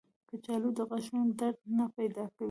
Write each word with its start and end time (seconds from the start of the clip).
کچالو 0.29 0.69
د 0.77 0.79
غاښونو 0.89 1.31
درد 1.39 1.59
نه 1.77 1.85
پیدا 1.97 2.23
کوي 2.33 2.39